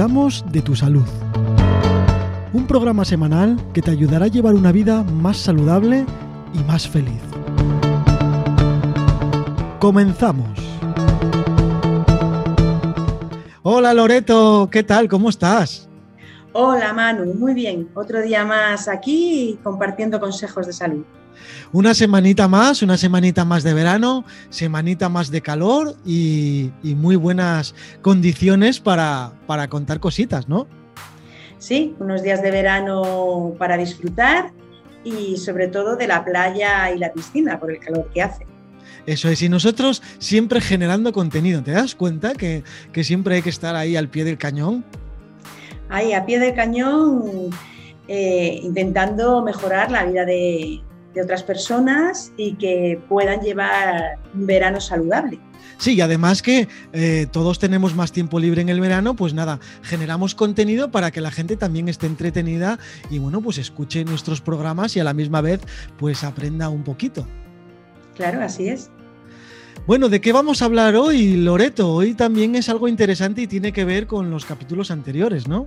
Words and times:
de 0.00 0.62
tu 0.62 0.74
salud. 0.74 1.04
Un 2.54 2.66
programa 2.66 3.04
semanal 3.04 3.60
que 3.74 3.82
te 3.82 3.90
ayudará 3.90 4.24
a 4.24 4.28
llevar 4.28 4.54
una 4.54 4.72
vida 4.72 5.02
más 5.02 5.36
saludable 5.36 6.06
y 6.54 6.58
más 6.64 6.88
feliz. 6.88 7.20
Comenzamos. 9.78 10.58
Hola 13.62 13.92
Loreto, 13.92 14.70
¿qué 14.72 14.82
tal? 14.82 15.06
¿Cómo 15.06 15.28
estás? 15.28 15.86
Hola 16.54 16.94
Manu, 16.94 17.34
muy 17.34 17.52
bien. 17.52 17.90
Otro 17.92 18.22
día 18.22 18.46
más 18.46 18.88
aquí 18.88 19.58
compartiendo 19.62 20.18
consejos 20.18 20.66
de 20.66 20.72
salud. 20.72 21.04
Una 21.72 21.94
semanita 21.94 22.48
más, 22.48 22.82
una 22.82 22.96
semanita 22.96 23.44
más 23.44 23.62
de 23.62 23.74
verano, 23.74 24.24
semanita 24.48 25.08
más 25.08 25.30
de 25.30 25.40
calor 25.40 25.94
y, 26.04 26.70
muy 26.82 27.16
buenas 27.16 27.74
condiciones 28.02 28.80
para, 28.80 29.32
para 29.46 29.68
contar 29.68 30.00
cositas, 30.00 30.48
¿no? 30.48 30.66
Sí, 31.58 31.94
unos 31.98 32.22
días 32.22 32.42
de 32.42 32.50
verano 32.50 33.54
para 33.58 33.76
disfrutar 33.76 34.52
y 35.04 35.36
sobre 35.36 35.68
todo 35.68 35.96
de 35.96 36.06
la 36.06 36.24
playa 36.24 36.90
y 36.92 36.98
la 36.98 37.12
piscina 37.12 37.58
por 37.58 37.70
el 37.70 37.78
calor 37.78 38.10
que 38.12 38.22
hace. 38.22 38.46
Eso 39.06 39.28
es, 39.28 39.42
y 39.42 39.48
nosotros 39.48 40.02
siempre 40.18 40.60
generando 40.60 41.12
contenido. 41.12 41.62
¿Te 41.62 41.72
das 41.72 41.94
cuenta 41.94 42.32
que, 42.34 42.62
siempre 43.02 43.36
hay 43.36 43.42
que 43.42 43.50
estar 43.50 43.74
ahí 43.74 43.96
al 43.96 44.08
pie 44.08 44.24
del 44.24 44.38
cañón? 44.38 44.84
Ahí, 45.88 46.12
a 46.12 46.24
pie 46.24 46.38
del 46.38 46.54
cañón, 46.54 47.50
eh, 48.06 48.60
intentando 48.62 49.42
mejorar 49.42 49.90
la 49.90 50.04
vida 50.04 50.24
de, 50.24 50.80
otras 51.16 51.42
personas 51.42 52.32
y 52.36 52.54
que 52.54 53.00
puedan 53.08 53.40
llevar 53.40 54.18
un 54.34 54.46
verano 54.46 54.80
saludable. 54.80 55.40
Sí, 55.78 55.94
y 55.94 56.00
además 56.02 56.42
que 56.42 56.68
eh, 56.92 57.26
todos 57.32 57.58
tenemos 57.58 57.94
más 57.94 58.12
tiempo 58.12 58.38
libre 58.38 58.60
en 58.60 58.68
el 58.68 58.80
verano, 58.80 59.16
pues 59.16 59.32
nada, 59.32 59.60
generamos 59.82 60.34
contenido 60.34 60.90
para 60.90 61.10
que 61.10 61.22
la 61.22 61.30
gente 61.30 61.56
también 61.56 61.88
esté 61.88 62.06
entretenida 62.06 62.78
y 63.10 63.18
bueno, 63.18 63.40
pues 63.40 63.56
escuche 63.56 64.04
nuestros 64.04 64.42
programas 64.42 64.94
y 64.96 65.00
a 65.00 65.04
la 65.04 65.14
misma 65.14 65.40
vez 65.40 65.60
pues 65.98 66.22
aprenda 66.22 66.68
un 66.68 66.84
poquito. 66.84 67.26
Claro, 68.14 68.42
así 68.42 68.68
es. 68.68 68.90
Bueno, 69.86 70.10
¿de 70.10 70.20
qué 70.20 70.32
vamos 70.32 70.60
a 70.60 70.66
hablar 70.66 70.96
hoy, 70.96 71.36
Loreto? 71.36 71.94
Hoy 71.94 72.12
también 72.12 72.54
es 72.54 72.68
algo 72.68 72.86
interesante 72.86 73.42
y 73.42 73.46
tiene 73.46 73.72
que 73.72 73.86
ver 73.86 74.06
con 74.06 74.30
los 74.30 74.44
capítulos 74.44 74.90
anteriores, 74.90 75.48
¿no? 75.48 75.66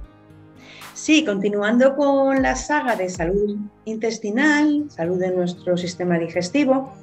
Sí, 0.93 1.25
continuando 1.25 1.95
con 1.95 2.43
la 2.43 2.55
saga 2.55 2.95
de 2.95 3.09
salud 3.09 3.57
intestinal, 3.85 4.85
salud 4.89 5.19
de 5.19 5.31
nuestro 5.31 5.75
sistema 5.75 6.19
digestivo, 6.19 6.93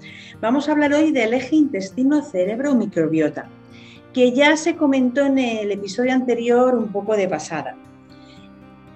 vamos 0.40 0.68
a 0.68 0.72
hablar 0.72 0.92
hoy 0.92 1.10
del 1.10 1.34
eje 1.34 1.56
intestino-cerebro-microbiota, 1.56 3.48
que 4.12 4.30
ya 4.30 4.56
se 4.56 4.76
comentó 4.76 5.26
en 5.26 5.40
el 5.40 5.72
episodio 5.72 6.12
anterior 6.12 6.76
un 6.76 6.92
poco 6.92 7.16
de 7.16 7.26
pasada. 7.26 7.74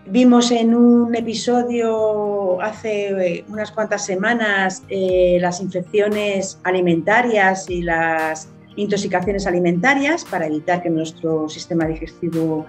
Vimos 0.06 0.52
en 0.52 0.76
un 0.76 1.12
episodio 1.16 2.60
hace 2.62 3.08
eh, 3.08 3.44
unas 3.48 3.72
cuantas 3.72 4.06
semanas 4.06 4.84
eh, 4.88 5.38
las 5.40 5.60
infecciones 5.60 6.60
alimentarias 6.62 7.68
y 7.68 7.82
las 7.82 8.48
intoxicaciones 8.76 9.48
alimentarias 9.48 10.24
para 10.24 10.46
evitar 10.46 10.82
que 10.82 10.90
nuestro 10.90 11.48
sistema 11.48 11.84
digestivo 11.86 12.66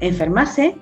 enfermase 0.00 0.74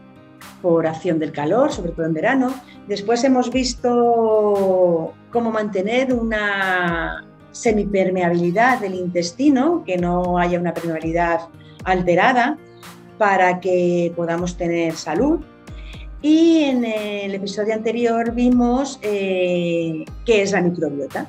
por 0.62 0.86
acción 0.86 1.18
del 1.18 1.32
calor, 1.32 1.72
sobre 1.72 1.92
todo 1.92 2.06
en 2.06 2.14
verano. 2.14 2.54
Después 2.88 3.22
hemos 3.24 3.50
visto 3.50 5.12
cómo 5.30 5.50
mantener 5.50 6.12
una 6.12 7.24
semipermeabilidad 7.52 8.80
del 8.80 8.94
intestino, 8.94 9.82
que 9.84 9.96
no 9.96 10.38
haya 10.38 10.58
una 10.58 10.74
permeabilidad 10.74 11.40
alterada 11.84 12.58
para 13.18 13.60
que 13.60 14.12
podamos 14.14 14.56
tener 14.56 14.94
salud 14.94 15.40
y 16.22 16.64
en 16.64 16.84
el 16.84 17.34
episodio 17.34 17.74
anterior 17.74 18.34
vimos 18.34 18.98
eh, 19.02 20.04
qué 20.24 20.42
es 20.42 20.52
la 20.52 20.60
microbiota. 20.60 21.28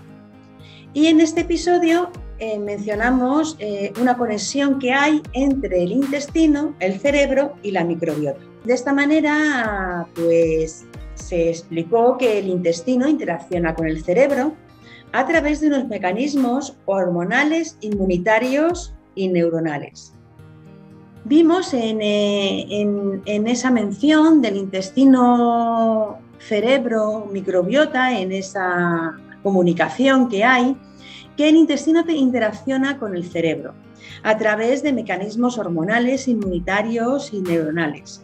Y 0.93 1.07
en 1.07 1.21
este 1.21 1.41
episodio 1.41 2.09
eh, 2.39 2.59
mencionamos 2.59 3.55
eh, 3.59 3.93
una 3.99 4.17
conexión 4.17 4.79
que 4.79 4.93
hay 4.93 5.21
entre 5.33 5.83
el 5.83 5.91
intestino, 5.91 6.75
el 6.79 6.99
cerebro 6.99 7.55
y 7.63 7.71
la 7.71 7.83
microbiota. 7.83 8.39
De 8.63 8.73
esta 8.73 8.93
manera, 8.93 10.07
pues 10.13 10.85
se 11.15 11.49
explicó 11.49 12.17
que 12.17 12.39
el 12.39 12.47
intestino 12.47 13.07
interacciona 13.07 13.73
con 13.73 13.87
el 13.87 14.03
cerebro 14.03 14.53
a 15.13 15.25
través 15.25 15.61
de 15.61 15.67
unos 15.67 15.87
mecanismos 15.87 16.75
hormonales, 16.85 17.77
inmunitarios 17.81 18.93
y 19.15 19.29
neuronales. 19.29 20.13
Vimos 21.23 21.73
eh, 21.73 22.65
en, 22.69 23.47
esa 23.47 23.71
mención 23.71 24.41
del 24.41 24.55
intestino 24.55 26.19
cerebro, 26.39 27.27
microbiota, 27.31 28.17
en 28.17 28.31
esa 28.31 29.17
comunicación 29.43 30.29
que 30.29 30.43
hay, 30.45 30.77
que 31.37 31.47
el 31.47 31.55
intestino 31.55 32.03
interacciona 32.09 32.97
con 32.97 33.15
el 33.15 33.23
cerebro 33.23 33.73
a 34.23 34.37
través 34.37 34.83
de 34.83 34.91
mecanismos 34.91 35.57
hormonales, 35.57 36.27
inmunitarios 36.27 37.31
y 37.31 37.41
neuronales. 37.41 38.21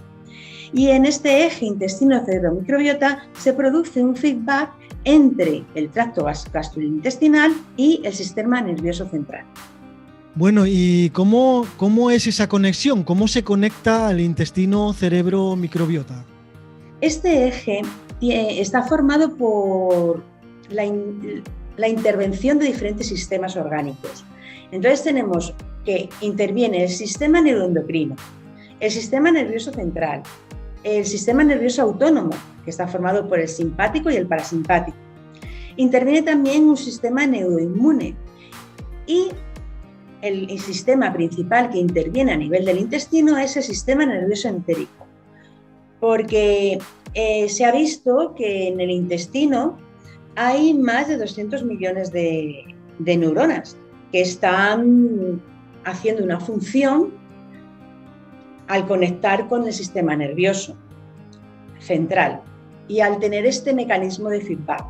Y 0.73 0.89
en 0.89 1.05
este 1.05 1.45
eje 1.45 1.65
intestino-cerebro-microbiota 1.65 3.27
se 3.37 3.53
produce 3.53 4.03
un 4.03 4.15
feedback 4.15 4.71
entre 5.05 5.63
el 5.75 5.89
tracto 5.89 6.25
gastrointestinal 6.25 7.53
y 7.77 8.01
el 8.03 8.13
sistema 8.13 8.59
nervioso 8.61 9.07
central. 9.07 9.45
Bueno, 10.35 10.65
¿y 10.65 11.11
cómo, 11.11 11.67
cómo 11.77 12.09
es 12.09 12.25
esa 12.25 12.49
conexión? 12.49 13.03
¿Cómo 13.03 13.27
se 13.27 13.43
conecta 13.43 14.09
el 14.09 14.21
intestino 14.21 14.91
cerebro-microbiota? 14.93 16.25
Este 17.01 17.49
eje 17.49 17.81
está 18.19 18.81
formado 18.83 19.35
por 19.35 20.23
la, 20.69 20.85
la 21.77 21.87
intervención 21.87 22.59
de 22.59 22.65
diferentes 22.65 23.07
sistemas 23.07 23.55
orgánicos. 23.55 24.23
Entonces 24.71 25.03
tenemos 25.03 25.53
que 25.85 26.09
interviene 26.21 26.83
el 26.83 26.89
sistema 26.89 27.41
neuroendocrino, 27.41 28.15
el 28.79 28.91
sistema 28.91 29.31
nervioso 29.31 29.71
central, 29.71 30.23
el 30.83 31.05
sistema 31.05 31.43
nervioso 31.43 31.81
autónomo, 31.81 32.31
que 32.63 32.69
está 32.69 32.87
formado 32.87 33.27
por 33.27 33.39
el 33.39 33.47
simpático 33.47 34.09
y 34.09 34.15
el 34.15 34.27
parasimpático. 34.27 34.97
Interviene 35.75 36.21
también 36.21 36.63
un 36.63 36.77
sistema 36.77 37.25
neuroinmune 37.25 38.15
y 39.05 39.29
el, 40.21 40.59
sistema 40.59 41.11
principal 41.11 41.69
que 41.69 41.79
interviene 41.79 42.31
a 42.31 42.37
nivel 42.37 42.65
del 42.65 42.77
intestino 42.77 43.37
es 43.37 43.57
el 43.57 43.63
sistema 43.63 44.05
nervioso 44.05 44.47
entérico, 44.47 45.05
porque 45.99 46.79
eh, 47.13 47.49
se 47.49 47.65
ha 47.65 47.71
visto 47.71 48.33
que 48.35 48.69
en 48.69 48.79
el 48.79 48.89
intestino 48.89 49.77
hay 50.35 50.73
más 50.73 51.07
de 51.07 51.17
200 51.17 51.63
millones 51.63 52.11
de, 52.11 52.65
neuronas 52.99 53.77
que 54.11 54.21
están 54.21 55.41
haciendo 55.83 56.23
una 56.23 56.39
función 56.39 57.11
al 58.67 58.87
conectar 58.87 59.47
con 59.47 59.65
el 59.65 59.73
sistema 59.73 60.15
nervioso 60.15 60.75
central 61.79 62.41
y 62.87 63.01
al 63.01 63.19
tener 63.19 63.45
este 63.45 63.73
mecanismo 63.73 64.29
de 64.29 64.41
feedback. 64.41 64.85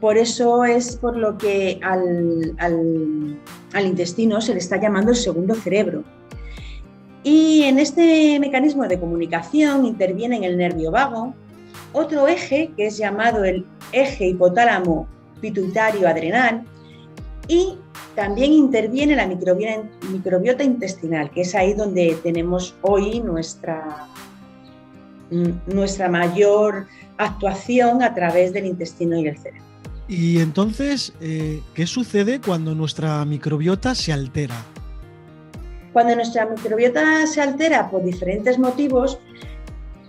Por 0.00 0.18
eso 0.18 0.64
es 0.64 0.96
por 0.96 1.16
lo 1.16 1.38
que 1.38 1.80
al, 1.82 2.54
al, 2.58 3.86
intestino 3.86 4.40
se 4.40 4.52
le 4.52 4.58
está 4.58 4.76
llamando 4.76 5.10
el 5.10 5.16
segundo 5.16 5.54
cerebro. 5.54 6.04
Y 7.22 7.62
en 7.62 7.78
este 7.78 8.38
mecanismo 8.38 8.86
de 8.86 9.00
comunicación 9.00 9.86
interviene 9.86 10.36
en 10.36 10.44
el 10.44 10.58
nervio 10.58 10.90
vago 10.90 11.34
otro 11.94 12.28
eje 12.28 12.72
que 12.76 12.86
es 12.86 12.98
llamado 12.98 13.44
el 13.44 13.64
eje 13.92 14.26
hipotálamo 14.28 15.08
pituitario 15.40 16.06
adrenal 16.06 16.64
y 17.48 17.78
también 18.14 18.52
interviene 18.52 19.16
la 19.16 19.26
microbiota, 19.26 20.62
intestinal, 20.62 21.30
que 21.30 21.42
es 21.42 21.54
ahí 21.54 21.74
donde 21.74 22.16
tenemos 22.22 22.74
hoy 22.82 23.20
nuestra, 23.20 24.06
nuestra 25.66 26.08
mayor 26.08 26.86
actuación 27.18 28.02
a 28.02 28.14
través 28.14 28.52
del 28.52 28.66
intestino 28.66 29.18
y 29.18 29.28
el 29.28 29.38
cerebro. 29.38 29.62
Y 30.06 30.40
entonces, 30.40 31.12
eh, 31.20 31.62
¿qué 31.74 31.86
sucede 31.86 32.40
cuando 32.40 32.74
nuestra 32.74 33.24
microbiota 33.24 33.94
se 33.94 34.12
altera? 34.12 34.56
Cuando 35.92 36.14
nuestra 36.16 36.46
microbiota 36.46 37.26
se 37.26 37.40
altera 37.40 37.90
por 37.90 38.04
diferentes 38.04 38.58
motivos, 38.58 39.18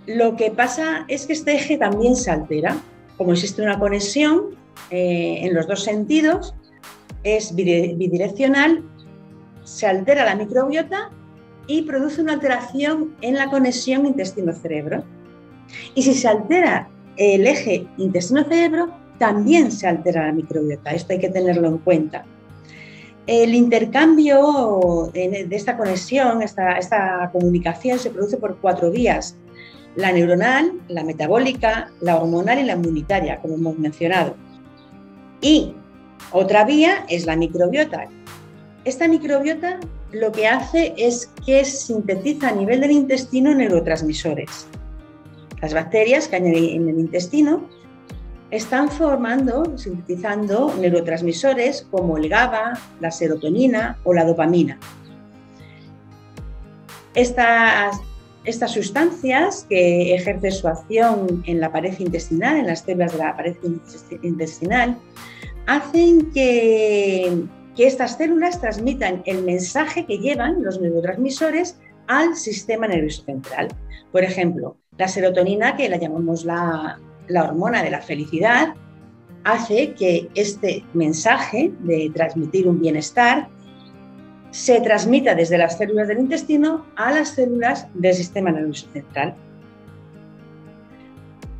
lo 0.06 0.36
que 0.36 0.50
pasa 0.50 1.04
es 1.08 1.26
que 1.26 1.32
este 1.32 1.54
eje 1.54 1.76
también 1.76 2.16
se 2.16 2.30
altera. 2.30 2.76
Como 3.16 3.32
existe 3.32 3.62
una 3.62 3.78
conexión 3.78 4.56
eh, 4.90 5.40
en 5.42 5.54
los 5.54 5.66
dos 5.66 5.82
sentidos, 5.82 6.54
es 7.24 7.54
bidireccional, 7.54 8.84
se 9.64 9.86
altera 9.86 10.24
la 10.24 10.36
microbiota 10.36 11.10
y 11.66 11.82
produce 11.82 12.22
una 12.22 12.34
alteración 12.34 13.16
en 13.20 13.34
la 13.34 13.50
conexión 13.50 14.06
intestino-cerebro. 14.06 15.02
Y 15.94 16.02
si 16.02 16.14
se 16.14 16.28
altera 16.28 16.88
el 17.16 17.46
eje 17.46 17.86
intestino-cerebro, 17.96 18.92
también 19.18 19.72
se 19.72 19.88
altera 19.88 20.26
la 20.26 20.32
microbiota. 20.32 20.90
Esto 20.90 21.14
hay 21.14 21.18
que 21.18 21.30
tenerlo 21.30 21.66
en 21.66 21.78
cuenta. 21.78 22.24
El 23.26 23.54
intercambio 23.54 25.10
de 25.12 25.48
esta 25.50 25.76
conexión, 25.76 26.42
esta, 26.42 26.78
esta 26.78 27.28
comunicación 27.32 27.98
se 27.98 28.10
produce 28.10 28.36
por 28.36 28.58
cuatro 28.58 28.92
vías. 28.92 29.36
La 29.96 30.12
neuronal, 30.12 30.72
la 30.88 31.02
metabólica, 31.02 31.90
la 32.00 32.16
hormonal 32.16 32.58
y 32.60 32.64
la 32.64 32.74
inmunitaria, 32.74 33.40
como 33.40 33.54
hemos 33.54 33.78
mencionado. 33.78 34.36
Y 35.40 35.74
otra 36.32 36.64
vía 36.64 37.04
es 37.08 37.26
la 37.26 37.36
microbiota. 37.36 38.08
Esta 38.84 39.08
microbiota 39.08 39.80
lo 40.12 40.32
que 40.32 40.46
hace 40.46 40.94
es 40.96 41.30
que 41.44 41.64
sintetiza 41.64 42.48
a 42.48 42.52
nivel 42.52 42.80
del 42.80 42.92
intestino 42.92 43.54
neurotransmisores. 43.54 44.66
Las 45.60 45.74
bacterias 45.74 46.28
que 46.28 46.36
hay 46.36 46.76
en 46.76 46.88
el 46.88 47.00
intestino 47.00 47.68
están 48.50 48.88
formando, 48.88 49.76
sintetizando 49.76 50.72
neurotransmisores 50.78 51.86
como 51.90 52.16
el 52.16 52.28
GABA, 52.28 52.78
la 53.00 53.10
serotonina 53.10 53.98
o 54.04 54.14
la 54.14 54.24
dopamina. 54.24 54.78
Estas, 57.14 57.96
estas 58.46 58.72
sustancias 58.72 59.66
que 59.68 60.14
ejercen 60.14 60.52
su 60.52 60.68
acción 60.68 61.42
en 61.46 61.60
la 61.60 61.70
pared 61.72 61.94
intestinal, 61.98 62.56
en 62.56 62.66
las 62.68 62.80
células 62.80 63.12
de 63.12 63.18
la 63.18 63.36
pared 63.36 63.56
intestinal, 64.22 64.96
hacen 65.66 66.30
que, 66.30 67.44
estas 67.76 68.16
células 68.16 68.58
transmitan 68.58 69.22
el 69.26 69.42
mensaje 69.42 70.06
que 70.06 70.16
llevan 70.16 70.62
los 70.62 70.80
neurotransmisores 70.80 71.78
al 72.06 72.34
sistema 72.34 72.88
nervioso 72.88 73.22
central. 73.24 73.68
Por 74.12 74.24
ejemplo, 74.24 74.78
la 74.96 75.08
serotonina, 75.08 75.76
que 75.76 75.90
la 75.90 75.98
llamamos 75.98 76.46
la, 76.46 76.98
la 77.28 77.44
hormona 77.44 77.82
de 77.82 77.90
la 77.90 78.00
felicidad, 78.00 78.74
hace 79.44 79.92
que 79.92 80.30
este 80.34 80.84
mensaje 80.94 81.70
de 81.80 82.10
transmitir 82.14 82.66
un 82.66 82.80
bienestar 82.80 83.48
se 84.50 84.80
transmita 84.80 85.34
desde 85.34 85.58
las 85.58 85.78
células 85.78 86.08
del 86.08 86.20
intestino 86.20 86.86
a 86.96 87.12
las 87.12 87.30
células 87.30 87.88
del 87.94 88.14
sistema 88.14 88.50
nervioso 88.50 88.86
central. 88.92 89.34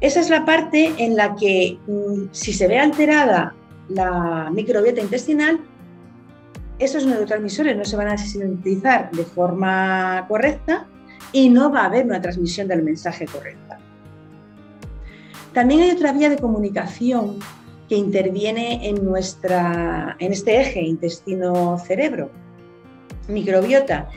Esa 0.01 0.21
es 0.21 0.31
la 0.31 0.45
parte 0.45 0.93
en 0.99 1.17
la 1.17 1.35
que 1.37 1.79
mm, 1.87 2.29
si 2.33 2.53
se 2.53 2.69
ve 2.69 2.79
alterada 2.79 3.55
la 3.89 4.51
microbiota 4.53 5.01
intestinal, 5.01 5.61
esos 6.79 7.07
neurotransmisores 7.07 7.77
no 7.77 7.85
se 7.85 7.97
van 7.97 8.09
a 8.09 8.19
sintetizar 8.19 9.11
de 9.11 9.25
forma 9.25 10.27
correcta 10.29 10.87
y 11.33 11.49
no 11.49 11.71
va 11.71 11.83
a 11.83 11.87
haber 11.87 12.05
una 12.05 12.21
transmisión 12.21 12.69
del 12.69 12.83
mensaje 12.83 13.27
correcta. 13.27 13.79
También 15.55 15.81
hay 15.81 15.91
otra 15.93 16.13
vía 16.13 16.29
de 16.29 16.37
comunicación 16.37 17.39
que 17.89 17.97
interviene 17.97 18.89
en, 18.89 19.03
nuestra, 19.05 20.17
en 20.19 20.33
este 20.33 20.61
eje 20.61 20.83
intestino-cerebro, 20.83 22.31
microbiota, 23.29 24.09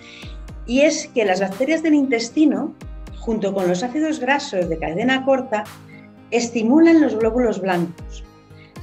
y 0.66 0.82
es 0.82 1.08
que 1.08 1.26
las 1.26 1.42
bacterias 1.42 1.84
del 1.84 1.96
intestino, 1.96 2.74
junto 3.20 3.54
con 3.54 3.68
los 3.68 3.84
ácidos 3.84 4.20
grasos 4.20 4.70
de 4.70 4.78
cadena 4.78 5.26
corta, 5.26 5.64
estimulan 6.32 7.02
los 7.02 7.16
glóbulos 7.18 7.60
blancos 7.60 8.24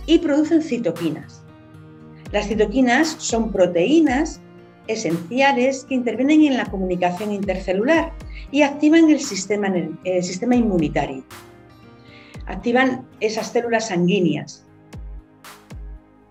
y 0.07 0.19
producen 0.19 0.63
citoquinas. 0.63 1.43
Las 2.33 2.49
citoquinas 2.49 3.17
son 3.19 3.53
proteínas 3.53 4.41
esenciales 4.89 5.85
que 5.85 5.95
intervienen 5.95 6.45
en 6.45 6.57
la 6.57 6.67
comunicación 6.67 7.33
intercelular 7.33 8.13
y 8.51 8.63
activan 8.63 9.11
el 9.11 9.21
sistema, 9.21 10.57
inmunitario 10.57 11.25
activan 12.47 13.05
esas 13.21 13.49
células 13.49 13.89
sanguíneas. 13.89 14.65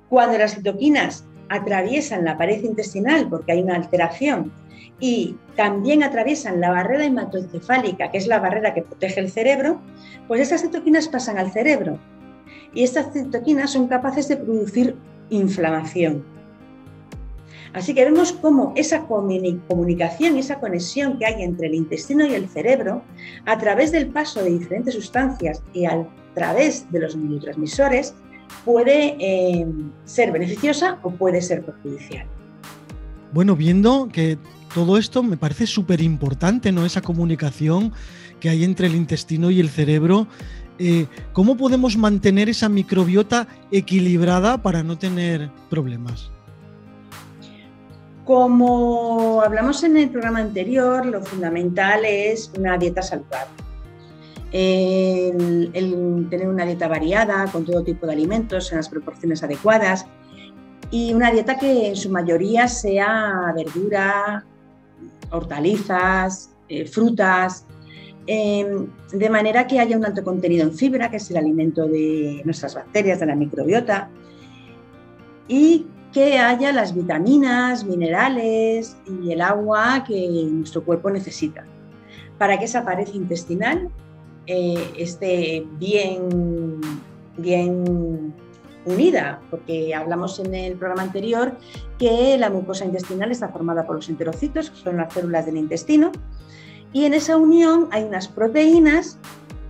Cuando 0.10 0.38
las 0.38 0.56
citoquinas 0.56 1.26
atraviesan 1.50 2.26
la 2.26 2.38
pared 2.38 2.64
intestinal 2.64 3.28
porque 3.30 3.54
hay 3.54 3.62
una 3.62 3.76
alteración 3.76 4.52
y 5.00 5.36
también 5.56 6.04
atraviesan 6.04 6.62
la 6.62 6.72
barrera 6.72 7.06
hematoencefálica, 7.06 8.12
que 8.12 8.18
es 8.18 8.28
la 8.28 8.40
barrera 8.40 8.74
que 8.74 8.82
protege 8.82 9.20
el 9.20 9.30
cerebro, 9.30 9.82
pues 10.28 10.42
esas 10.42 10.62
citoquinas 10.62 11.08
pasan 11.08 11.38
al 11.38 11.52
cerebro 11.52 12.00
y 12.74 12.84
estas 12.84 13.12
citoquinas 13.14 13.72
son 13.72 13.88
capaces 13.88 14.28
de 14.28 14.38
producir 14.38 14.96
inflamación. 15.30 16.24
Así 17.74 17.94
que 17.94 18.06
vemos 18.06 18.32
cómo 18.32 18.72
esa 18.78 19.06
comunicación 19.06 20.38
y 20.38 20.40
esa 20.40 20.62
conexión 20.62 21.20
que 21.20 21.26
hay 21.26 21.44
entre 21.44 21.68
el 21.68 21.76
intestino 21.76 22.26
y 22.26 22.34
el 22.34 22.48
cerebro, 22.48 23.02
a 23.46 23.58
través 23.58 23.92
del 23.92 24.08
paso 24.08 24.42
de 24.42 24.52
diferentes 24.52 24.94
sustancias 24.94 25.62
y 25.74 25.86
a 25.86 26.08
través 26.34 26.90
de 26.92 27.00
los 27.00 27.18
neurotransmisores, 27.18 28.16
puede 28.64 29.16
eh, 29.20 29.66
ser 30.06 30.32
beneficiosa 30.32 31.00
o 31.04 31.12
puede 31.12 31.42
ser 31.42 31.64
perjudicial. 31.64 32.26
Bueno, 33.32 33.56
viendo 33.56 34.10
que 34.12 34.38
todo 34.74 34.98
esto 34.98 35.24
me 35.24 35.38
parece 35.38 35.68
súper 35.68 36.02
importante, 36.02 36.72
¿no? 36.72 36.86
Esa 36.86 37.02
comunicación 37.02 37.94
que 38.40 38.50
hay 38.50 38.64
entre 38.64 38.88
el 38.88 38.96
intestino 38.96 39.50
y 39.52 39.60
el 39.60 39.70
cerebro. 39.70 40.28
Eh, 40.78 41.08
¿Cómo 41.32 41.56
podemos 41.56 41.96
mantener 41.96 42.50
esa 42.50 42.68
microbiota 42.68 43.48
equilibrada 43.72 44.62
para 44.62 44.84
no 44.84 44.98
tener 44.98 45.50
problemas? 45.70 46.32
Como 48.26 49.42
hablamos 49.42 49.84
en 49.84 49.98
el 49.98 50.10
programa 50.10 50.40
anterior, 50.40 51.06
lo 51.06 51.22
fundamental 51.22 52.04
es 52.04 52.52
una 52.58 52.78
dieta 52.78 53.02
saludable. 53.02 53.65
El, 54.58 56.28
tener 56.30 56.48
una 56.48 56.66
dieta 56.66 56.88
variada 56.88 57.46
con 57.52 57.66
todo 57.66 57.84
tipo 57.84 58.06
de 58.06 58.14
alimentos 58.14 58.72
en 58.72 58.78
las 58.78 58.88
proporciones 58.88 59.44
adecuadas 59.44 60.06
y 60.92 61.14
una 61.14 61.30
dieta 61.30 61.58
que 61.58 61.90
en 61.90 61.96
su 61.98 62.10
mayoría 62.10 62.70
sea 62.70 63.52
verdura, 63.54 64.46
hortalizas, 65.30 66.52
eh, 66.70 66.86
frutas, 66.86 67.66
em, 68.28 68.88
de 69.12 69.30
manera 69.30 69.68
que 69.68 69.78
haya 69.78 69.98
un 69.98 70.06
alto 70.06 70.24
contenido 70.24 70.64
en 70.64 70.74
fibra, 70.74 71.12
que 71.12 71.18
es 71.18 71.30
el 71.32 71.36
alimento 71.36 71.86
de 71.86 72.42
nuestras 72.46 72.76
bacterias, 72.76 73.20
de 73.20 73.26
la 73.26 73.36
microbiota, 73.36 74.10
y 75.50 75.86
que 76.14 76.40
haya 76.40 76.72
las 76.72 76.96
vitaminas, 76.96 77.84
minerales 77.84 78.96
y 79.22 79.34
el 79.34 79.42
agua 79.42 80.06
que 80.08 80.48
nuestro 80.50 80.82
cuerpo 80.86 81.10
necesita. 81.10 81.66
Para 82.38 82.58
que 82.58 82.66
esa 82.66 82.86
pared 82.86 83.10
intestinal 83.14 83.92
eh, 84.48 84.92
esté 84.98 85.66
bien, 85.80 86.82
bien 87.38 88.34
unida, 88.86 89.42
porque 89.50 89.94
hablamos 89.96 90.40
en 90.40 90.54
el 90.54 90.76
programa 90.76 91.04
anterior 91.04 91.58
que 91.98 92.38
la 92.38 92.50
mucosa 92.50 92.86
intestinal 92.86 93.32
está 93.32 93.50
formada 93.50 93.86
por 93.86 93.96
los 93.96 94.10
enterocitos, 94.10 94.70
que 94.70 94.78
son 94.78 94.98
las 94.98 95.14
células 95.14 95.46
del 95.46 95.58
intestino, 95.58 96.12
y 96.94 97.06
en 97.06 97.14
esa 97.14 97.36
unión 97.36 97.90
hay 97.92 98.04
unas 98.04 98.28
proteínas 98.28 99.18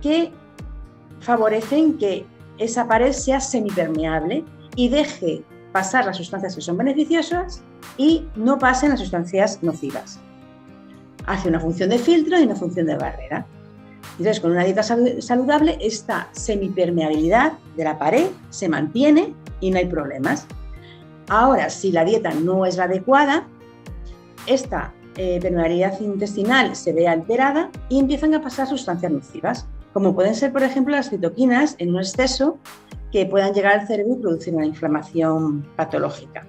que 0.00 0.30
favorecen 1.20 1.98
que 1.98 2.26
esa 2.58 2.86
pared 2.86 3.12
sea 3.12 3.40
semipermeable 3.40 4.44
y 4.76 4.88
deje 4.88 5.42
pasar 5.72 6.06
las 6.06 6.18
sustancias 6.18 6.54
que 6.54 6.60
son 6.60 6.76
beneficiosas 6.76 7.62
y 7.96 8.24
no 8.36 8.58
pasen 8.58 8.90
las 8.90 9.00
sustancias 9.00 9.62
nocivas. 9.62 10.20
Hace 11.26 11.48
una 11.48 11.58
función 11.58 11.90
de 11.90 11.98
filtro 11.98 12.38
y 12.38 12.44
una 12.44 12.54
función 12.54 12.86
de 12.86 12.96
barrera. 12.96 13.46
Entonces, 14.12 14.40
con 14.40 14.52
una 14.52 14.64
dieta 14.64 14.82
saludable, 14.82 15.78
esta 15.80 16.28
semipermeabilidad 16.32 17.52
de 17.76 17.84
la 17.84 17.98
pared 17.98 18.28
se 18.50 18.68
mantiene 18.68 19.34
y 19.60 19.70
no 19.70 19.78
hay 19.78 19.86
problemas. 19.86 20.46
Ahora, 21.28 21.70
si 21.70 21.92
la 21.92 22.04
dieta 22.04 22.32
no 22.32 22.64
es 22.66 22.76
la 22.76 22.84
adecuada, 22.84 23.46
esta 24.46 24.94
eh, 25.16 25.38
permeabilidad 25.40 26.00
intestinal 26.00 26.76
se 26.76 26.92
ve 26.92 27.08
alterada 27.08 27.70
y 27.88 27.98
empiezan 27.98 28.34
a 28.34 28.42
pasar 28.42 28.66
sustancias 28.66 29.12
nocivas, 29.12 29.66
como 29.92 30.14
pueden 30.14 30.34
ser, 30.34 30.52
por 30.52 30.62
ejemplo, 30.62 30.94
las 30.94 31.10
citoquinas 31.10 31.74
en 31.78 31.90
un 31.90 32.00
exceso 32.00 32.58
que 33.12 33.26
puedan 33.26 33.54
llegar 33.54 33.80
al 33.80 33.86
cerebro 33.86 34.14
y 34.14 34.20
producir 34.20 34.54
una 34.54 34.66
inflamación 34.66 35.66
patológica. 35.76 36.46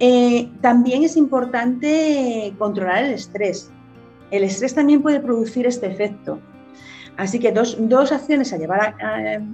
Eh, 0.00 0.50
también 0.60 1.04
es 1.04 1.16
importante 1.16 2.52
controlar 2.58 3.04
el 3.04 3.12
estrés. 3.12 3.70
El 4.32 4.42
estrés 4.42 4.74
también 4.74 5.00
puede 5.00 5.20
producir 5.20 5.68
este 5.68 5.86
efecto. 5.86 6.40
Así 7.16 7.38
que 7.38 7.52
dos, 7.52 7.76
acciones 8.10 8.52
a 8.52 8.56
llevar 8.56 8.96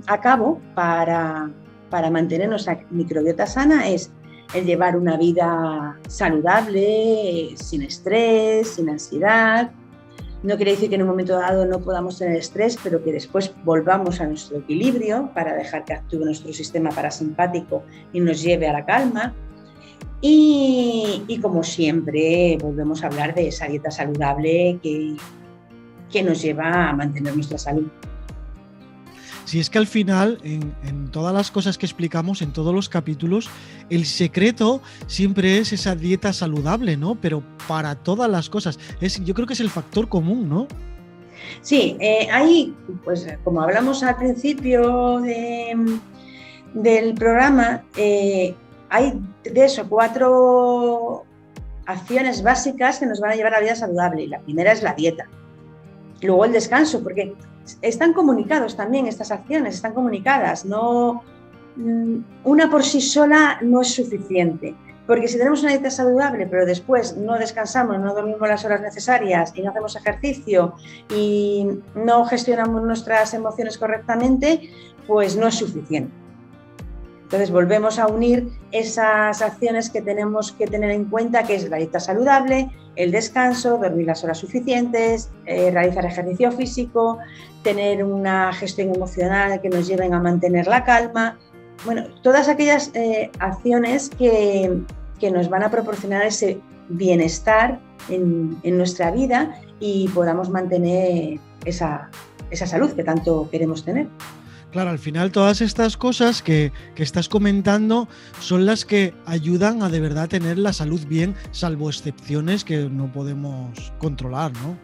a, 0.06 0.20
cabo 0.20 0.60
para, 0.74 1.50
para, 1.90 2.10
mantener 2.10 2.48
nuestra 2.48 2.80
microbiota 2.88 3.46
sana 3.46 3.88
es 3.88 4.10
el 4.54 4.64
llevar 4.64 4.96
una 4.96 5.18
vida 5.18 5.98
saludable, 6.08 7.50
sin 7.56 7.82
estrés, 7.82 8.70
sin 8.70 8.88
ansiedad, 8.88 9.70
no 10.42 10.56
quiere 10.56 10.72
decir 10.72 10.88
que 10.88 10.94
en 10.94 11.02
un 11.02 11.08
momento 11.08 11.36
dado 11.36 11.66
no 11.66 11.80
podamos 11.80 12.18
tener 12.18 12.36
estrés, 12.36 12.78
pero 12.82 13.02
que 13.02 13.10
después 13.10 13.52
volvamos 13.64 14.20
a 14.20 14.26
nuestro 14.26 14.58
equilibrio 14.58 15.30
para 15.34 15.54
dejar 15.54 15.84
que 15.84 15.94
actúe 15.94 16.20
nuestro 16.20 16.52
sistema 16.52 16.90
parasimpático 16.90 17.82
y 18.12 18.20
nos 18.20 18.40
lleve 18.40 18.68
a 18.68 18.72
la 18.72 18.86
calma. 18.86 19.34
Y, 20.20 21.38
como 21.40 21.62
siempre, 21.62 22.58
volvemos 22.60 23.04
a 23.04 23.06
hablar 23.06 23.34
de 23.34 23.48
esa 23.48 23.66
dieta 23.66 23.90
saludable 23.90 24.78
que, 24.82 25.16
que 26.10 26.22
nos 26.22 26.42
lleva 26.42 26.88
a 26.88 26.92
mantener 26.92 27.34
nuestra 27.34 27.58
salud. 27.58 27.86
Si 29.48 29.58
es 29.60 29.70
que 29.70 29.78
al 29.78 29.86
final, 29.86 30.38
en, 30.44 31.08
todas 31.10 31.32
las 31.32 31.50
cosas 31.50 31.78
que 31.78 31.86
explicamos, 31.86 32.42
en 32.42 32.52
todos 32.52 32.74
los 32.74 32.90
capítulos, 32.90 33.48
el 33.88 34.04
secreto 34.04 34.82
siempre 35.06 35.56
es 35.56 35.72
esa 35.72 35.94
dieta 35.94 36.34
saludable, 36.34 36.98
¿no? 36.98 37.14
Pero 37.14 37.42
para 37.66 37.94
todas 37.94 38.30
las 38.30 38.50
cosas. 38.50 38.78
Es, 39.00 39.24
yo 39.24 39.32
creo 39.32 39.46
que 39.46 39.54
es 39.54 39.60
el 39.60 39.70
factor 39.70 40.06
común, 40.10 40.50
¿no? 40.50 40.68
Sí, 41.62 41.96
eh, 41.98 42.28
ahí, 42.30 42.74
pues 43.04 43.26
como 43.42 43.62
hablamos 43.62 44.02
al 44.02 44.16
principio 44.16 45.22
del 46.74 47.14
programa, 47.14 47.84
eh, 47.96 48.54
hay 48.90 49.20
de 49.44 49.64
eso 49.64 49.88
cuatro 49.88 51.24
acciones 51.86 52.42
básicas 52.42 52.98
que 52.98 53.06
nos 53.06 53.20
van 53.20 53.32
a 53.32 53.34
llevar 53.34 53.54
a 53.54 53.58
la 53.58 53.62
vida 53.62 53.74
saludable. 53.74 54.26
La 54.28 54.40
primera 54.40 54.72
es 54.72 54.82
la 54.82 54.94
dieta. 54.94 55.26
Luego 56.20 56.44
el 56.44 56.52
descanso, 56.52 57.02
porque 57.02 57.34
están 57.82 58.12
comunicados 58.12 58.76
también 58.76 59.06
estas 59.06 59.30
acciones, 59.30 59.76
están 59.76 59.94
comunicadas. 59.94 60.64
No, 60.64 61.22
mm, 61.76 62.16
una 62.44 62.70
por 62.70 62.84
sí 62.84 63.00
sola 63.00 63.58
no 63.62 63.80
es 63.80 63.94
suficiente. 63.94 64.74
Porque 65.06 65.26
si 65.26 65.38
tenemos 65.38 65.62
una 65.62 65.70
dieta 65.70 65.90
saludable, 65.90 66.46
pero 66.46 66.66
después 66.66 67.16
no 67.16 67.38
descansamos, 67.38 67.98
no 67.98 68.12
dormimos 68.12 68.46
las 68.46 68.66
horas 68.66 68.82
necesarias 68.82 69.52
y 69.54 69.62
no 69.62 69.70
hacemos 69.70 69.96
ejercicio 69.96 70.74
y 71.14 71.66
no 71.94 72.26
gestionamos 72.26 72.82
nuestras 72.82 73.32
emociones 73.32 73.78
correctamente, 73.78 74.68
pues 75.06 75.34
no 75.34 75.46
es 75.46 75.54
suficiente. 75.54 76.12
Entonces 77.28 77.50
volvemos 77.50 77.98
a 77.98 78.06
unir 78.06 78.48
esas 78.72 79.42
acciones 79.42 79.90
que 79.90 80.00
tenemos 80.00 80.52
que 80.52 80.66
tener 80.66 80.90
en 80.92 81.04
cuenta, 81.04 81.42
que 81.42 81.56
es 81.56 81.68
la 81.68 81.76
dieta 81.76 82.00
saludable, 82.00 82.70
el 82.96 83.12
descanso, 83.12 83.76
dormir 83.76 84.06
las 84.06 84.24
horas 84.24 84.38
suficientes, 84.38 85.28
eh, 85.44 85.70
realizar 85.70 86.06
ejercicio 86.06 86.50
físico, 86.52 87.18
tener 87.62 88.02
una 88.02 88.50
gestión 88.54 88.94
emocional 88.94 89.60
que 89.60 89.68
nos 89.68 89.86
lleven 89.86 90.14
a 90.14 90.20
mantener 90.20 90.68
la 90.68 90.84
calma. 90.84 91.36
Bueno, 91.84 92.06
todas 92.22 92.48
aquellas 92.48 92.92
eh, 92.94 93.30
acciones 93.40 94.08
que, 94.08 94.80
nos 95.30 95.50
van 95.50 95.64
a 95.64 95.70
proporcionar 95.70 96.24
ese 96.24 96.58
bienestar 96.88 97.78
en, 98.08 98.58
nuestra 98.64 99.10
vida 99.10 99.54
y 99.80 100.08
podamos 100.14 100.48
mantener 100.48 101.38
esa 101.66 102.08
salud 102.50 102.92
que 102.92 103.04
tanto 103.04 103.50
queremos 103.50 103.84
tener. 103.84 104.08
Claro, 104.70 104.90
al 104.90 104.98
final 104.98 105.32
todas 105.32 105.62
estas 105.62 105.96
cosas 105.96 106.42
que, 106.42 106.72
estás 106.96 107.28
comentando 107.28 108.06
son 108.40 108.66
las 108.66 108.84
que 108.84 109.14
ayudan 109.24 109.82
a 109.82 109.88
de 109.88 110.00
verdad 110.00 110.28
tener 110.28 110.58
la 110.58 110.74
salud 110.74 111.00
bien, 111.06 111.34
salvo 111.52 111.88
excepciones 111.88 112.64
que 112.64 112.88
no 112.90 113.10
podemos 113.10 113.92
controlar, 113.98 114.52
¿no? 114.52 114.76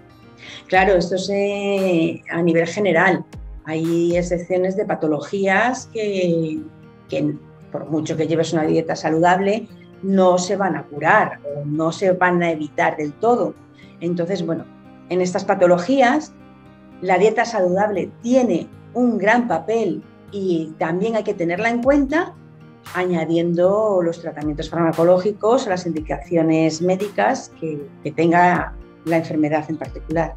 Claro, 0.69 0.95
esto 0.95 1.17
es 1.17 1.29
eh, 1.31 2.23
a 2.31 2.41
nivel 2.43 2.67
general. 2.67 3.25
Hay 3.67 4.17
excepciones 4.17 4.77
de 4.77 4.87
patologías 4.87 5.87
que, 5.93 6.61
que, 7.09 7.35
por 7.71 7.91
mucho 7.91 8.17
que 8.17 8.27
lleves 8.27 8.53
una 8.53 8.65
dieta 8.65 8.97
saludable, 8.97 9.69
no 10.03 10.39
se 10.39 10.57
van 10.57 10.77
a 10.77 10.85
curar 10.85 11.41
o 11.45 11.65
no 11.65 11.93
se 11.93 12.13
van 12.13 12.43
a 12.43 12.51
evitar 12.51 12.97
del 12.97 13.13
todo. 13.13 13.55
Entonces, 14.01 14.45
bueno, 14.45 14.65
en 15.11 15.21
estas 15.21 15.45
patologías, 15.45 16.33
la 17.01 17.19
dieta 17.19 17.45
saludable 17.45 18.11
tiene 18.23 18.69
un 18.95 19.19
gran 19.19 19.49
papel 19.49 20.03
y 20.33 20.73
también 20.79 21.17
hay 21.17 21.25
que 21.25 21.35
tenerla 21.35 21.69
en 21.71 21.83
cuenta 21.83 22.35
añadiendo 22.95 24.01
los 24.03 24.21
tratamientos 24.21 24.69
farmacológicos 24.69 25.67
o 25.67 25.71
las 25.71 25.87
indicaciones 25.87 26.83
médicas 26.83 27.51
que, 27.61 27.81
tenga 28.13 28.75
la 29.05 29.17
enfermedad 29.17 29.65
en 29.69 29.77
particular. 29.77 30.35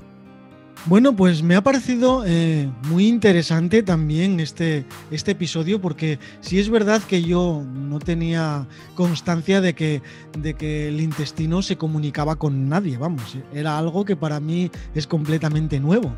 Bueno, 0.86 1.16
pues 1.16 1.44
me 1.44 1.56
ha 1.56 1.62
parecido 1.62 2.24
eh, 2.26 2.70
muy 2.88 3.08
interesante 3.08 3.84
también 3.84 4.40
este, 4.40 4.86
este 5.12 5.32
episodio 5.32 5.82
porque 5.82 6.20
sí 6.40 6.60
es 6.60 6.70
verdad 6.70 7.02
que 7.02 7.24
yo 7.24 7.64
no 7.74 8.00
tenía 8.00 8.68
constancia 8.96 9.60
de 9.60 9.74
que, 9.74 10.02
de 10.38 10.54
que 10.54 10.88
el 10.88 11.02
intestino 11.02 11.62
se 11.62 11.78
comunicaba 11.78 12.38
con 12.38 12.70
nadie, 12.70 12.98
vamos, 12.98 13.38
era 13.54 13.78
algo 13.78 14.06
que 14.06 14.16
para 14.16 14.40
mí 14.40 14.72
es 14.94 15.08
completamente 15.08 15.80
nuevo. 15.80 16.14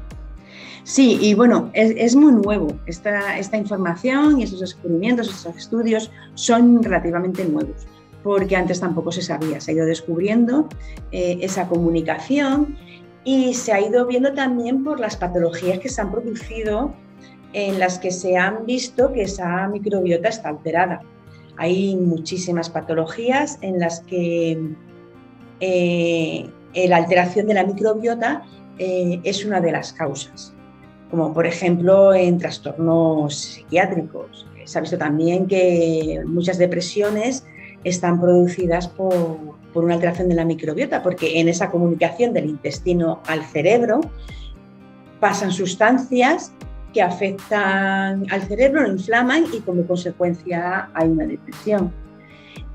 Sí, 0.83 1.17
y 1.21 1.33
bueno, 1.33 1.69
es, 1.73 2.15
muy 2.15 2.31
nuevo. 2.31 2.67
Esta, 2.85 3.37
esta, 3.37 3.57
información 3.57 4.39
y 4.39 4.43
esos 4.43 4.59
descubrimientos, 4.59 5.29
estos 5.29 5.55
estudios 5.55 6.11
son 6.33 6.81
relativamente 6.81 7.45
nuevos, 7.45 7.85
porque 8.23 8.55
antes 8.55 8.79
tampoco 8.79 9.11
se 9.11 9.21
sabía. 9.21 9.61
Se 9.61 9.71
ha 9.71 9.73
ido 9.75 9.85
descubriendo 9.85 10.67
eh, 11.11 11.37
esa 11.41 11.67
comunicación 11.67 12.77
y 13.23 13.53
se 13.53 13.73
ha 13.73 13.81
ido 13.81 14.05
viendo 14.07 14.33
también 14.33 14.83
por 14.83 14.99
las 14.99 15.17
patologías 15.17 15.79
que 15.79 15.89
se 15.89 16.01
han 16.01 16.11
producido 16.11 16.93
en 17.53 17.79
las 17.79 17.99
que 17.99 18.11
se 18.11 18.37
han 18.37 18.65
visto 18.65 19.11
que 19.11 19.23
esa 19.23 19.67
microbiota 19.67 20.29
está 20.29 20.49
alterada. 20.49 21.01
Hay 21.57 21.95
muchísimas 21.95 22.69
patologías 22.69 23.57
en 23.61 23.79
las 23.79 23.99
que 24.01 24.57
eh, 25.59 26.49
la 26.73 26.97
alteración 26.97 27.47
de 27.47 27.53
la 27.55 27.65
microbiota 27.65 28.43
eh, 28.79 29.19
es 29.23 29.45
una 29.45 29.61
de 29.61 29.71
las 29.71 29.93
causas 29.93 30.53
como 31.09 31.33
por 31.33 31.45
ejemplo 31.45 32.13
en 32.13 32.37
trastornos 32.37 33.35
psiquiátricos. 33.35 34.45
Se 34.65 34.77
ha 34.77 34.81
visto 34.81 34.97
también 34.97 35.47
que 35.47 36.21
muchas 36.25 36.57
depresiones 36.57 37.45
están 37.83 38.19
producidas 38.19 38.87
por, 38.87 39.57
una 39.73 39.93
alteración 39.93 40.29
de 40.29 40.35
la 40.35 40.45
microbiota, 40.45 41.01
porque 41.01 41.39
en 41.39 41.47
esa 41.47 41.71
comunicación 41.71 42.33
del 42.33 42.49
intestino 42.49 43.21
al 43.27 43.43
cerebro 43.43 44.01
pasan 45.19 45.51
sustancias 45.51 46.51
que 46.93 47.01
afectan 47.01 48.25
al 48.29 48.41
cerebro, 48.41 48.81
lo 48.81 48.89
inflaman 48.89 49.45
y 49.53 49.59
como 49.61 49.85
consecuencia 49.87 50.89
hay 50.93 51.07
una 51.07 51.25
depresión. 51.25 51.93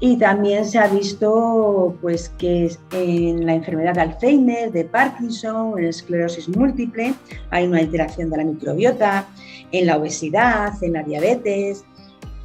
Y 0.07 0.19
también 0.19 0.67
se 0.67 0.79
ha 0.79 0.87
visto 0.87 1.97
pues, 2.03 2.29
que 2.37 2.71
en 2.93 3.47
la 3.47 3.55
enfermedad 3.55 3.95
de 3.95 4.03
Alzheimer, 4.03 4.71
de 4.71 4.85
Parkinson, 4.85 5.79
en 5.79 5.87
esclerosis 5.87 6.47
múltiple, 6.47 7.15
hay 7.49 7.67
una 7.67 7.79
alteración 7.79 8.29
de 8.29 8.37
la 8.37 8.45
microbiota, 8.45 9.27
en 9.73 9.87
la 9.87 9.97
obesidad, 9.97 10.75
en 10.83 10.93
la 10.93 11.03
diabetes, 11.05 11.87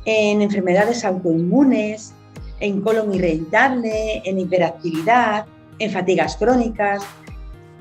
en 0.05 0.41
enfermedades 0.41 1.03
autoinmunes, 1.03 2.13
en 2.61 2.79
colon 2.79 3.13
irritable, 3.13 4.21
en 4.23 4.39
hiperactividad, 4.39 5.45
en 5.79 5.91
fatigas 5.91 6.37
crónicas. 6.37 7.03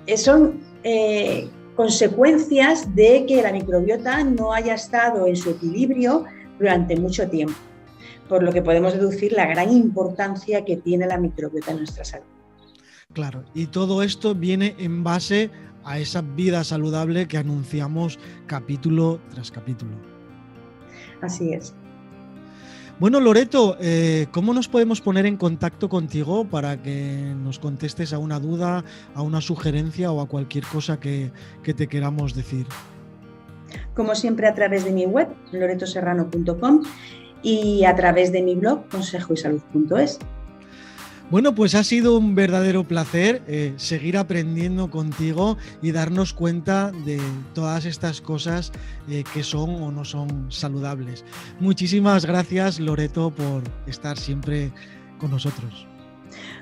Eh, 0.08 0.16
son 0.16 0.58
eh, 0.82 1.48
consecuencias 1.76 2.92
de 2.96 3.26
que 3.26 3.42
la 3.42 3.52
microbiota 3.52 4.24
no 4.24 4.52
haya 4.52 4.74
estado 4.74 5.28
en 5.28 5.36
su 5.36 5.50
equilibrio 5.50 6.24
durante 6.58 6.96
mucho 6.96 7.30
tiempo 7.30 7.54
por 8.28 8.42
lo 8.42 8.52
que 8.52 8.62
podemos 8.62 8.92
deducir 8.92 9.32
la 9.32 9.46
gran 9.46 9.72
importancia 9.72 10.64
que 10.64 10.76
tiene 10.76 11.06
la 11.06 11.18
microbiota 11.18 11.70
en 11.70 11.78
nuestra 11.78 12.04
salud. 12.04 12.26
Claro, 13.12 13.44
y 13.54 13.66
todo 13.66 14.02
esto 14.02 14.34
viene 14.34 14.76
en 14.78 15.02
base 15.02 15.50
a 15.84 15.98
esa 15.98 16.20
vida 16.20 16.62
saludable 16.64 17.26
que 17.26 17.38
anunciamos 17.38 18.18
capítulo 18.46 19.20
tras 19.30 19.50
capítulo. 19.50 19.92
Así 21.22 21.52
es. 21.52 21.74
Bueno, 23.00 23.20
Loreto, 23.20 23.76
eh, 23.80 24.26
¿cómo 24.32 24.52
nos 24.52 24.68
podemos 24.68 25.00
poner 25.00 25.24
en 25.24 25.36
contacto 25.36 25.88
contigo 25.88 26.44
para 26.44 26.82
que 26.82 27.32
nos 27.42 27.60
contestes 27.60 28.12
a 28.12 28.18
una 28.18 28.40
duda, 28.40 28.84
a 29.14 29.22
una 29.22 29.40
sugerencia 29.40 30.10
o 30.10 30.20
a 30.20 30.26
cualquier 30.26 30.64
cosa 30.64 30.98
que, 30.98 31.30
que 31.62 31.74
te 31.74 31.86
queramos 31.86 32.34
decir? 32.34 32.66
Como 33.94 34.14
siempre, 34.16 34.48
a 34.48 34.54
través 34.54 34.84
de 34.84 34.90
mi 34.90 35.06
web, 35.06 35.28
loretoserrano.com 35.52 36.82
y 37.42 37.84
a 37.84 37.94
través 37.94 38.32
de 38.32 38.42
mi 38.42 38.54
blog 38.54 38.88
consejoysalud.es. 38.88 40.18
Bueno, 41.30 41.54
pues 41.54 41.74
ha 41.74 41.84
sido 41.84 42.16
un 42.16 42.34
verdadero 42.34 42.84
placer 42.84 43.42
eh, 43.46 43.74
seguir 43.76 44.16
aprendiendo 44.16 44.90
contigo 44.90 45.58
y 45.82 45.92
darnos 45.92 46.32
cuenta 46.32 46.90
de 47.04 47.20
todas 47.52 47.84
estas 47.84 48.22
cosas 48.22 48.72
eh, 49.10 49.24
que 49.34 49.42
son 49.42 49.82
o 49.82 49.92
no 49.92 50.06
son 50.06 50.50
saludables. 50.50 51.26
Muchísimas 51.60 52.24
gracias, 52.24 52.80
Loreto, 52.80 53.30
por 53.30 53.62
estar 53.86 54.16
siempre 54.16 54.72
con 55.18 55.30
nosotros. 55.30 55.86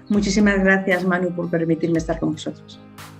Muchísimas 0.08 0.58
gracias, 0.58 1.04
Manu, 1.04 1.30
por 1.30 1.48
permitirme 1.48 1.98
estar 1.98 2.18
con 2.18 2.32
vosotros. 2.32 2.80